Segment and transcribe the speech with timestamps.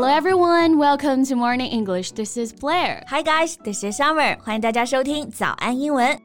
[0.00, 2.12] Hello everyone, welcome to Morning English.
[2.12, 3.02] This is Blair.
[3.08, 4.38] Hi guys, this is Summer.
[4.40, 6.18] 欢迎大家收听早安英文。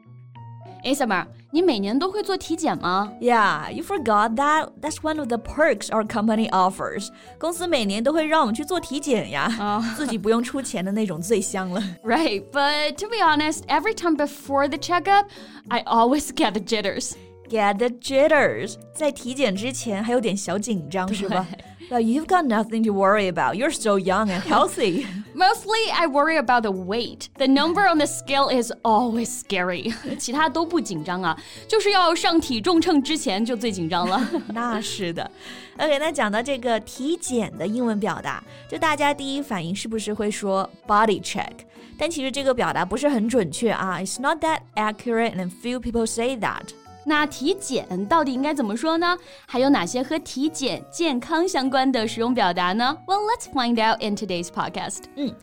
[0.82, 3.12] 哎，Summer，你每年都会做体检吗？
[3.20, 4.70] Yeah, you forgot that.
[4.80, 7.08] That's one of the perks our company offers.
[7.38, 11.82] 公司每年都会让我们去做体检呀， 自己不用出钱的那种最香了。
[12.02, 15.26] Right, but to be honest, every time before the checkup,
[15.68, 17.12] I always get the jitters.
[17.48, 21.46] Get the jitters，在体检之前还有点小紧张是吧
[21.90, 23.56] ？But you've got nothing to worry about.
[23.56, 25.06] You're so young and healthy.
[25.34, 27.28] Mostly, I worry about the weight.
[27.36, 29.92] The number on the scale is always scary.
[30.18, 31.36] 其他都不紧张啊，
[31.68, 34.26] 就是要上体重秤之前就最紧张了。
[34.48, 35.30] 那是的。
[35.78, 41.50] OK，那讲到这个体检的英文表达，就大家第一反应是不是会说 body check？
[41.98, 43.98] 但其实这个表达不是很准确啊。
[43.98, 46.68] It's not that accurate, and few people say that.
[47.06, 49.18] 那体检到底应该怎么说呢？
[49.46, 52.96] 还有哪些和体检、健康相关的实用表达呢？
[53.06, 55.04] Well, let's find out in today's podcast.
[55.16, 55.34] 嗯，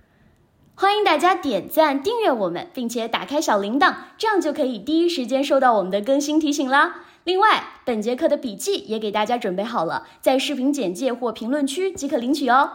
[0.76, 7.04] 欢迎大家点赞、订阅我们，并且打开小铃铛，这样就可以第一时间收到我们的更新提醒啦。
[7.26, 12.72] 另外，本节课的笔记也给大家准备好了，在视频简介或评论区即可领取哦。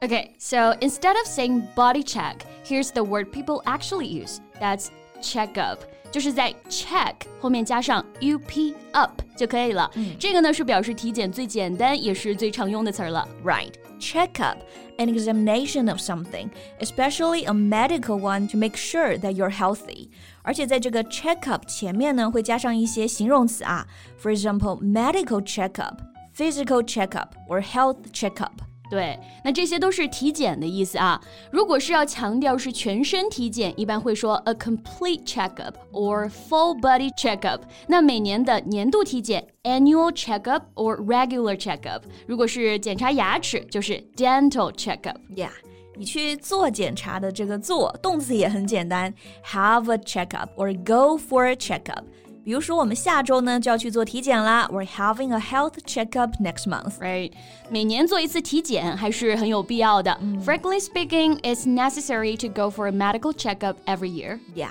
[0.00, 4.38] Okay, so instead of saying body check, here's the word people actually use.
[4.60, 4.88] That's
[5.22, 5.78] checkup.
[6.10, 8.52] 就是在 check 后面加上 up
[8.92, 9.90] up 就可以了。
[9.94, 13.26] 嗯、这个呢是表示体检最简单也是最常用的词儿了。
[13.44, 14.58] Right, check up,
[14.98, 20.08] an examination of something, especially a medical one, to make sure that you're healthy.
[20.42, 23.86] 而且在这个 check up 前面呢会加上一些形容词啊，
[24.20, 26.00] for example, medical check up,
[26.36, 28.60] physical check up, or health check up.
[28.89, 31.21] 对，那这些都是体检的意思啊。
[31.51, 37.59] 如果是要强调是全身体检，一般会说 a complete checkup or full body checkup。
[37.87, 42.01] 那每年的年度体检 annual checkup or regular checkup。
[42.25, 45.17] 如果是检查牙齿，就是 dental checkup。
[45.35, 45.49] Yeah，
[45.95, 49.13] 你去做检查的这个做动词也很简单
[49.45, 52.03] ，have a checkup or go for a checkup。
[52.46, 54.68] 比如说，我们下周呢就要去做体检啦。
[54.72, 56.98] We're having a health checkup next month.
[56.98, 57.32] Right，
[57.70, 60.18] 每年做一次体检还是很有必要的。
[60.20, 60.42] Mm.
[60.42, 64.40] Frankly speaking, it's necessary to go for a medical checkup every year.
[64.56, 64.70] Yeah.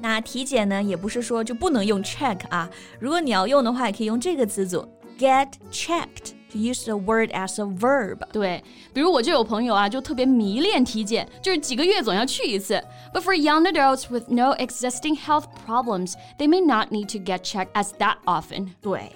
[0.00, 2.70] 那体检呢，也不是说就不能用 check 啊。
[2.98, 6.33] 如果你要用的话，也可以用这个词组 get checked。
[6.54, 8.18] use the word as a verb。
[8.32, 8.62] 对，
[8.92, 12.82] 比如我就有朋友啊，就特别迷恋体检，就是几个月总要去一次。
[13.12, 17.72] But for young adults with no existing health problems, they may not need to get checked
[17.72, 18.68] as that often.
[18.80, 19.12] 对。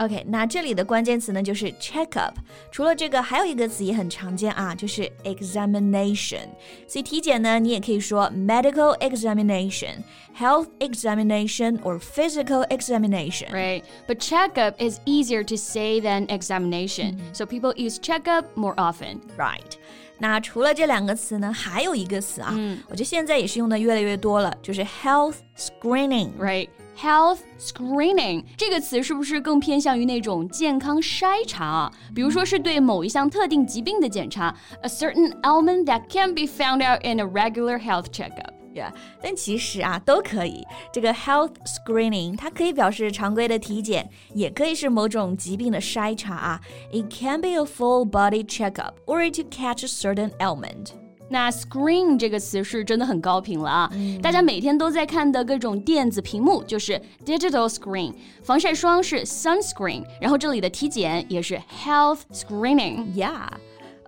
[0.00, 2.36] OK，那这里的关键词呢就是 check up。
[2.70, 6.48] 除了这个，还有一个词也很常见啊，就是 examination。
[6.86, 13.50] 所以体检呢，你也可以说 medical examination、health examination or physical examination.
[13.50, 19.20] Right, but checkup is easier to say than examination, so people use checkup more often.
[19.38, 19.78] Right.
[20.21, 22.55] 那除了这两个词呢，还有一个词啊，
[22.87, 26.29] 我觉得现在也是用的越来越多了，就是 health screening。
[26.39, 26.69] Right.
[26.95, 31.91] Health screening 这个词是不是更偏向于那种健康筛查啊？
[32.13, 38.60] 比如说是对某一项特定疾病的检查，a certain ailment that can be found out in a regular health checkup。
[38.74, 38.92] Yeah，
[39.22, 40.62] 但其实啊都可以。
[40.92, 46.60] 这个 health screening 它可以表示常规的体检，也可以是某种疾病的筛查啊。
[46.92, 50.88] It can be a full body checkup or to catch a certain ailment.
[51.28, 53.90] 那 screen 这个词是真的很高频了啊！
[54.22, 58.14] 大家每天都在看的各种电子屏幕就是 digital screen，
[58.44, 63.48] 防晒霜是 sunscreen，然后这里的体检也是 health screening。Yeah.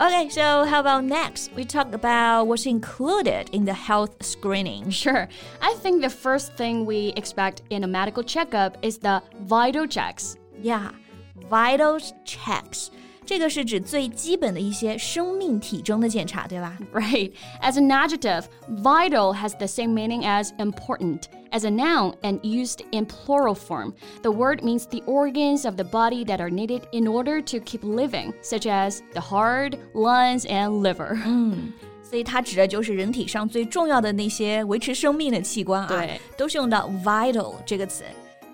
[0.03, 1.53] Okay, so how about next?
[1.53, 4.89] We talk about what's included in the health screening.
[4.89, 5.29] Sure.
[5.61, 10.35] I think the first thing we expect in a medical checkup is the vital checks.
[10.61, 10.91] Yeah,
[11.49, 12.91] vital checks.
[13.24, 16.78] 这个是指最基本的一些生命体征的检查，对吧？
[16.94, 17.32] Right.
[17.60, 18.44] As an adjective,
[18.82, 21.24] vital has the same meaning as important.
[21.50, 23.92] As a noun and used in plural form,
[24.22, 27.82] the word means the organs of the body that are needed in order to keep
[27.82, 31.18] living, such as the heart, lungs, and liver.
[31.26, 31.72] 嗯，
[32.02, 38.04] 所以它指的就是人体上最重要的那些维持生命的器官啊，对，都是用到 vital 这个词。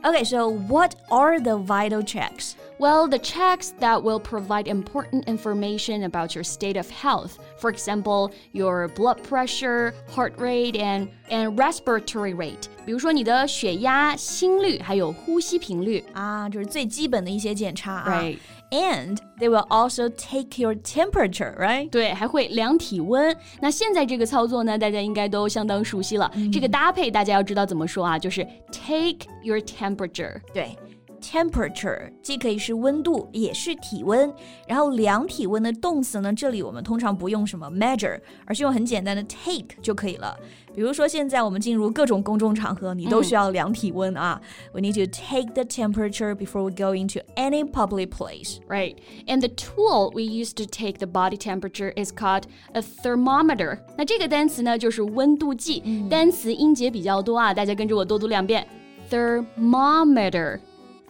[0.02, 2.52] Okay, so what are the vital checks?
[2.78, 7.38] Well, the checks that will provide important information about your state of health.
[7.58, 12.68] For example, your blood pressure, heart rate, and and respiratory rate.
[12.84, 18.20] 比如说你的血压、心率还有呼吸频率啊，就是最基本的一些检查啊。
[18.20, 18.38] Right.
[18.70, 21.88] And they will also take your temperature, right?
[21.90, 23.36] 对，还会量体温。
[23.60, 26.28] 那现在这个操作呢，大家应该都相当熟悉了。
[26.52, 30.40] 这个搭配大家要知道怎么说啊，就是 take your temperature。
[30.52, 30.76] 对。
[31.20, 34.30] temperature 既可以是温度，也是体温。
[34.68, 40.36] 然后量体温的动词呢，这里我们通常不用什么 measure，而是用很简单的 take 就可以了。
[40.74, 44.40] 比如说现在我们进入各种公众场合，你都需要量体温啊。
[44.72, 48.58] We need to take the temperature before we go into any public place.
[48.68, 48.96] Right.
[49.26, 53.78] And the tool we use to take the body temperature is called a thermometer.
[53.96, 55.82] 那这个单词呢，就是温度计。
[56.10, 58.66] 单词音节比较多啊，大家跟着我多读两遍。
[59.08, 60.58] Thermometer.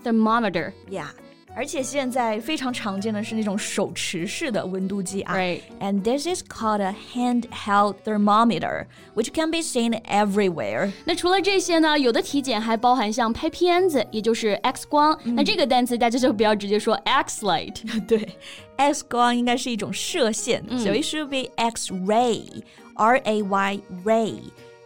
[0.03, 0.73] Thermometer.
[0.91, 1.09] Yeah.
[1.56, 5.37] 而且现在非常常见的是那种手持式的温度计啊。
[5.37, 5.61] Right.
[5.79, 10.91] And this is called a handheld thermometer, which can be seen everywhere.
[11.05, 15.17] 那除了这些呢，有的体检还包含像拍片子，也就是 X 光。
[15.23, 18.05] 那这个单词大家就不要直接说 X light。
[18.05, 18.37] 对，
[18.77, 24.35] X 光应该是一种射线、嗯、，so it should be X-ray，R A Y ray。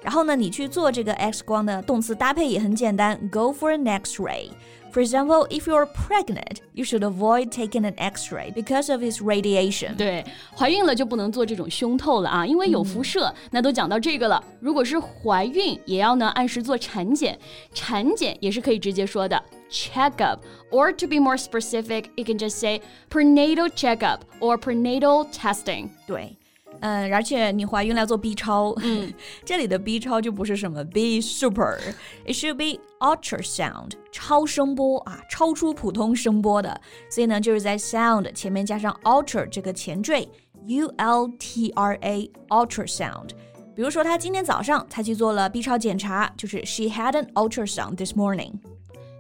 [0.03, 4.51] 然后呢，你去做这个 X 光的动词搭配也很简单，go for an X-ray。
[4.93, 9.97] for example, if you're pregnant, you should avoid taking an X-ray because of its radiation.
[9.97, 10.25] 对，
[10.57, 13.33] 怀孕了就不能做这种胸透了啊，因为有辐射。
[13.51, 17.39] 那都讲到这个了，如果是怀孕，也要呢按时做产检。
[17.75, 20.39] 产检也是可以直接说的 checkup,
[20.71, 22.81] or to be more specific, you can just say
[23.11, 25.91] prenatal checkup or prenatal testing.
[26.07, 26.35] 对。
[26.84, 29.12] 嗯，而且你怀孕了要做 B 超，嗯，
[29.46, 40.28] 这里的 B 超就不是什么 B super，it should be ultrasound，超声波啊，超出普通声波的，所以呢就是在 sound 前面加上 ultra 这个前缀
[40.66, 43.30] ，U L T R A ultrasound。
[43.74, 48.52] 比如说她今天早上才去做了 B 超检查，就是 she had an ultrasound this morning。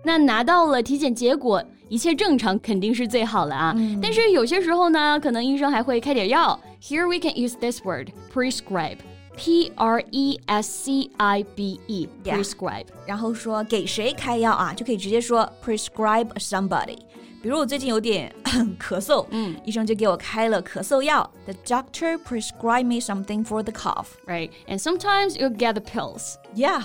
[0.03, 1.63] 那拿到了体检结果，
[1.93, 3.71] 一切正常肯定是最好了啊。
[3.77, 6.59] 嗯、但是有些时候呢，可能医生还会开点药。
[6.81, 8.97] Here we can use this word prescribe.
[9.37, 12.87] P R E S C I B E prescribe.
[13.05, 16.97] 然后说给谁开药啊，就可以直接说 prescribe somebody。
[17.42, 18.34] 比如我最近有点
[18.78, 21.30] 咳嗽，嗯，医生就给我开了咳嗽药。
[21.46, 24.08] The doctor prescribed me something for the cough.
[24.26, 26.34] Right, and sometimes you get the pills.
[26.54, 26.82] Yeah，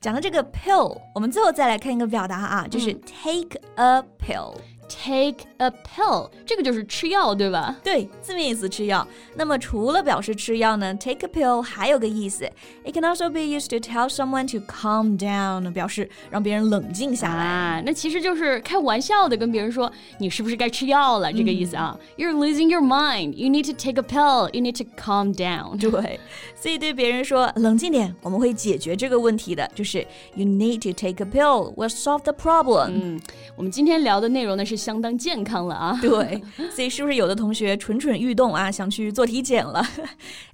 [0.00, 4.54] 讲到这个 pill，我们最后再来看一个表达啊，就是 take a pill。
[4.90, 7.76] Take a pill，这个就是吃药，对吧？
[7.82, 9.06] 对，字面意思吃药。
[9.34, 12.48] 那么除了表示吃药呢，take a pill 还有个意思，
[12.84, 17.44] it can also be used to tell someone to calm down，表示让别人冷静下来。
[17.44, 21.98] 啊，那其实就是开玩笑的跟别人说你是不是该吃药了，这个意思啊。
[22.16, 23.34] You're losing your mind.
[23.34, 24.48] You need to take a pill.
[24.52, 25.80] You need to calm down.
[25.80, 26.20] 对，
[26.54, 31.74] 所以对别人说冷静点，我们会解决这个问题的，就是 you need to take a pill.
[31.74, 32.90] We'll solve the problem.
[32.90, 33.20] 嗯，
[33.56, 34.76] 我们今天聊的内容呢是。
[34.80, 35.98] 相当健康了啊！
[36.00, 36.40] 对，
[36.70, 39.84] 所以是不是有的同学蠢蠢欲动啊，想去做体检了？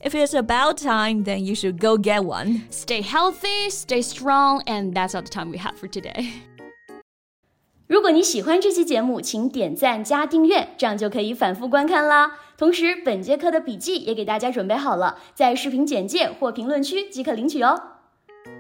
[0.02, 2.62] If it's about time, then you should go get one.
[2.70, 6.30] Stay healthy, stay strong, and that's all the time we have for today.
[7.86, 12.38] 如果你喜欢这期节目，请点赞加订阅，这样就可以反复观看啦。
[12.56, 17.78] 同时，本节课的笔记也给大家准备好了，在视频简介或评论区即可领取哦。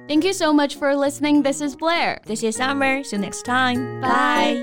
[0.06, 1.42] Thank you so much for listening.
[1.42, 2.18] This is Blair.
[2.26, 3.02] This is Summer.
[3.02, 4.00] See you next time.
[4.00, 4.62] Bye.